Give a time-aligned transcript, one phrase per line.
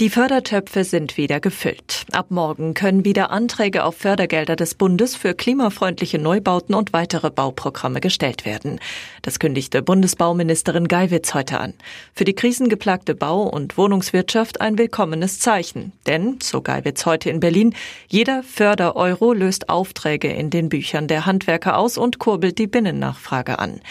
[0.00, 2.06] Die Fördertöpfe sind wieder gefüllt.
[2.12, 8.00] Ab morgen können wieder Anträge auf Fördergelder des Bundes für klimafreundliche Neubauten und weitere Bauprogramme
[8.00, 8.80] gestellt werden.
[9.20, 11.74] Das kündigte Bundesbauministerin Geiwitz heute an.
[12.14, 15.92] Für die krisengeplagte Bau- und Wohnungswirtschaft ein willkommenes Zeichen.
[16.06, 17.74] Denn, so Geiwitz heute in Berlin,
[18.08, 23.82] jeder Fördereuro löst Aufträge in den Büchern der Handwerker aus und kurbelt die Binnennachfrage an.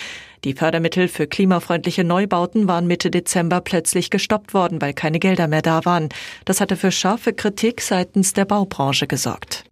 [0.43, 5.61] Die Fördermittel für klimafreundliche Neubauten waren Mitte Dezember plötzlich gestoppt worden, weil keine Gelder mehr
[5.61, 6.09] da waren.
[6.45, 9.68] Das hatte für scharfe Kritik seitens der Baubranche gesorgt.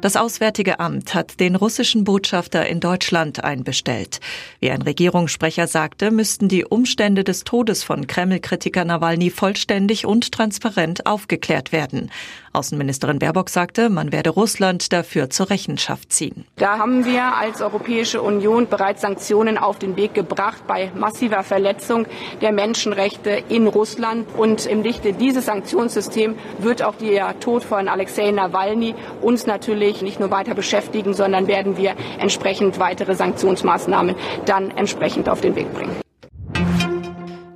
[0.00, 4.20] Das Auswärtige Amt hat den russischen Botschafter in Deutschland einbestellt.
[4.58, 11.04] Wie ein Regierungssprecher sagte, müssten die Umstände des Todes von Kreml-Kritiker Nawalny vollständig und transparent
[11.04, 12.10] aufgeklärt werden.
[12.54, 16.46] Außenministerin Baerbock sagte, man werde Russland dafür zur Rechenschaft ziehen.
[16.56, 22.06] Da haben wir als Europäische Union bereits Sanktionen auf den Weg gebracht bei massiver Verletzung
[22.40, 24.26] der Menschenrechte in Russland.
[24.36, 30.02] Und im Lichte dieses Sanktionssystems wird auch der Tod von Alexei Nawalny uns natürlich natürlich
[30.02, 34.14] nicht nur weiter beschäftigen, sondern werden wir entsprechend weitere Sanktionsmaßnahmen
[34.46, 35.96] dann entsprechend auf den Weg bringen.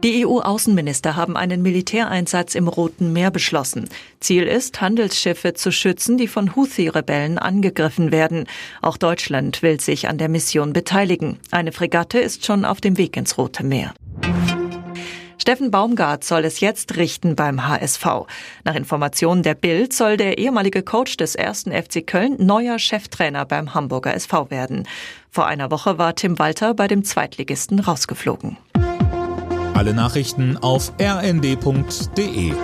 [0.03, 3.89] Die EU-Außenminister haben einen Militäreinsatz im Roten Meer beschlossen.
[4.21, 8.47] Ziel ist, Handelsschiffe zu schützen, die von Houthi-Rebellen angegriffen werden.
[8.83, 11.39] Auch Deutschland will sich an der Mission beteiligen.
[11.51, 13.95] Eine Fregatte ist schon auf dem Weg ins Rote Meer.
[15.45, 18.07] Steffen Baumgart soll es jetzt richten beim HSV.
[18.65, 23.75] Nach Informationen der Bild soll der ehemalige Coach des ersten FC Köln neuer Cheftrainer beim
[23.75, 24.89] Hamburger SV werden.
[25.29, 28.57] Vor einer Woche war Tim Walter bei dem Zweitligisten rausgeflogen.
[29.75, 32.55] Alle Nachrichten auf rnd.de